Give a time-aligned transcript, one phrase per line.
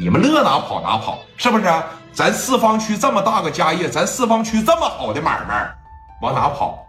[0.00, 1.64] 你们乐哪跑哪跑，是不是？
[2.10, 5.70] 咱四方区这么大个家业，咱四方区这么好的买卖，
[6.22, 6.86] 往哪跑？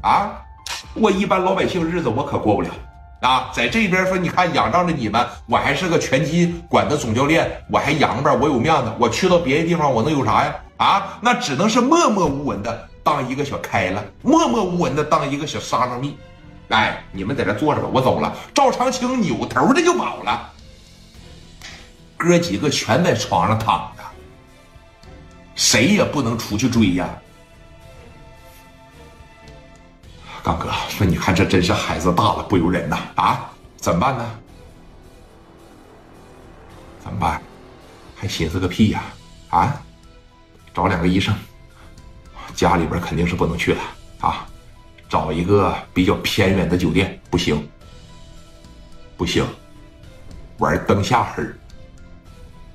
[0.00, 0.30] 啊，
[0.94, 2.68] 过一般老百姓日子我可过不了
[3.22, 3.50] 啊！
[3.52, 8.92] 在这边说，你看仰仗着你们，我还是个拳击馆的总教练，我还洋吧，我有面子。
[8.96, 10.54] 我去到别的地方，我能有啥呀？
[10.76, 16.16] 啊，那只能是默默无闻的当一个小开了，默默无闻的当一个小沙拉蜜。
[16.68, 18.32] 哎，你们在这坐着吧，我走了。
[18.54, 20.48] 赵长青扭头的就跑了，
[22.22, 24.02] 哥几个全在床上躺着，
[25.56, 27.08] 谁也不能出去追呀。
[30.40, 32.98] 刚哥说：“你看，这真是孩子大了不由人呐！
[33.16, 34.38] 啊，怎么办呢？
[37.02, 37.42] 怎么办？
[38.16, 39.02] 还寻思个屁呀！
[39.50, 39.82] 啊，
[40.72, 41.34] 找两个医生，
[42.54, 43.82] 家里边肯定是不能去了
[44.20, 44.46] 啊。
[45.08, 47.68] 找一个比较偏远的酒店，不行，
[49.16, 49.44] 不行，
[50.58, 51.44] 玩灯下黑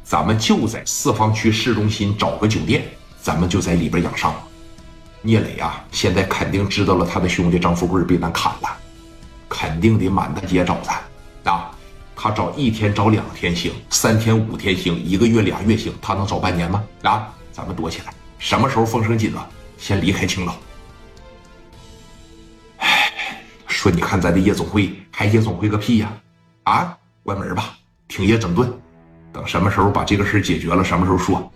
[0.08, 2.86] 咱们就在四方区市中心找个酒店，
[3.22, 4.34] 咱们就在里边养伤。”
[5.22, 8.70] 聂磊啊，现在肯定知道了他的兄弟张富贵被咱砍了，
[9.50, 11.72] 肯定得满大街找他啊！
[12.16, 16.82] 他找一天找两天行，三天五天行，一个月俩月行，他能找半年吗？
[17.02, 17.28] 啊！
[17.52, 19.46] 咱们躲起来，什么时候风声紧了，
[19.78, 20.56] 先离开青岛。
[22.78, 23.12] 哎，
[23.68, 26.14] 说你看咱的夜总会还夜总会个屁呀！
[26.64, 27.76] 啊，关门吧，
[28.08, 28.72] 停业整顿，
[29.38, 31.52] 等什么时候把这个事解决了，什么时候说。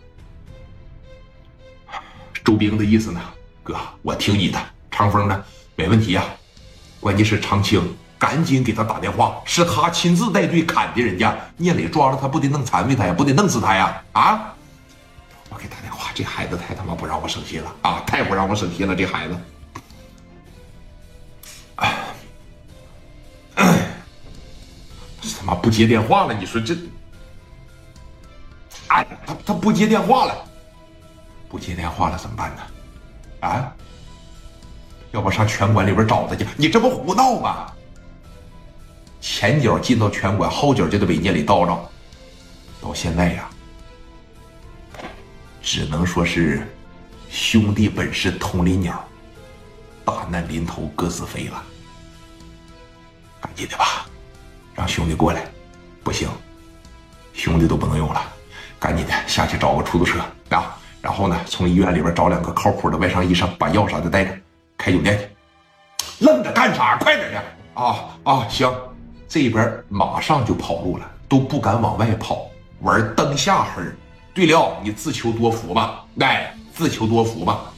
[2.43, 3.19] 周兵的意思呢？
[3.63, 4.59] 哥，我听你的。
[4.91, 5.43] 长风呢？
[5.75, 6.23] 没问题呀。
[6.99, 7.81] 关键是长青，
[8.19, 11.35] 赶紧给他打电话，是他亲自带队砍的人家。
[11.57, 13.15] 聂磊抓了他，不得弄残废他呀？
[13.17, 13.99] 不得弄死他呀？
[14.11, 14.53] 啊！
[15.49, 18.03] 我给打电话，这孩子太他妈不让我省心了啊！
[18.05, 19.35] 太不让我省心了，这孩子。
[25.19, 26.75] 这他妈不接电话了，你说这？
[29.31, 30.35] 他他不接电话了，
[31.47, 32.61] 不接电话了怎么办呢？
[33.41, 33.73] 啊！
[35.11, 36.45] 要不上拳馆里边找他去？
[36.57, 37.71] 你这不胡闹吗？
[39.19, 41.79] 前脚进到拳馆，后脚就得被聂磊叨叨。
[42.81, 43.49] 到现在呀，
[45.61, 46.67] 只能说是
[47.29, 49.07] 兄弟本是同林鸟，
[50.03, 51.63] 大难临头各自飞了。
[53.39, 54.05] 赶紧的吧，
[54.73, 55.45] 让兄弟过来。
[56.03, 56.27] 不行，
[57.33, 58.33] 兄弟都不能用了，
[58.81, 60.19] 赶紧的下去找个出租车
[60.49, 60.75] 啊！
[61.03, 64.35] 然后呢，从医院里边找两个靠谱的外伤医生，把药啥的带着，
[64.75, 66.25] 开酒店去。
[66.25, 66.97] 愣着干啥？
[66.97, 67.43] 快点的！
[67.75, 68.73] 啊啊，行，
[69.27, 72.47] 这边马上就跑路了，都不敢往外跑，
[72.79, 73.83] 玩灯下黑。
[74.33, 77.71] 对了，你自求多福吧，哎，自求多福吧。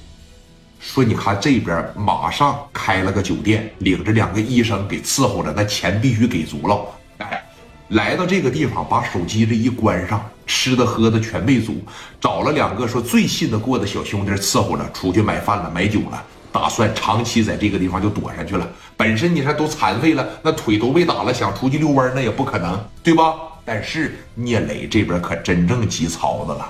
[0.80, 6.86] 说你看这边马上开了个酒店，领着两个医生给伺候着，那钱必须给足了。
[7.18, 7.44] 哎，
[7.90, 10.24] 来到这个地方，把手机这一关上。
[10.46, 11.82] 吃的喝的全备足，
[12.20, 18.68] 找了两个说最信得过的小兄弟伺候着，出去买饭了买酒了，打算长期在这个地方就躲上去了。
[18.98, 23.34] 本身你看都残废了，那腿都被打了，想出去遛弯那也不可能，对吧？
[23.66, 26.70] 但是聂磊这边可真正急操子了，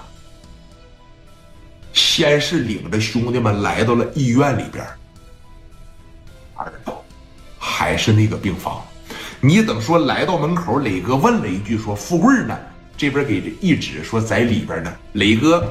[1.91, 4.85] 先是领着兄弟们来到了医院里边，
[6.53, 7.03] 二道
[7.57, 8.79] 还是那个病房，
[9.41, 12.55] 你等说来到门口，磊哥问了一句说：“富贵呢？”
[12.95, 15.67] 这边给这一指说在里边呢，磊哥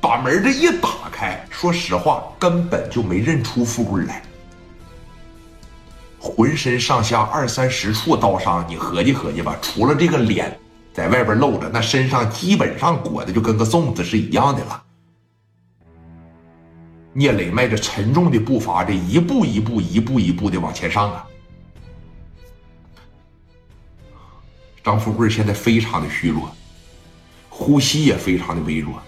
[0.00, 4.22] 把门这一打开，说实话根本就没认出富贵来，
[6.18, 10.56] 浑身上下二三十处刀伤，你合计合计吧，除了这个脸
[10.94, 14.82] 在外边露着，那身上基本上裹的就跟个粽子是一样的了。
[17.12, 21.26] 聂磊迈着沉重的步伐，这一步一步、一步一步的往前上啊。
[24.82, 26.54] 张富贵现在非常的虚弱，
[27.48, 29.02] 呼吸也非常的微弱。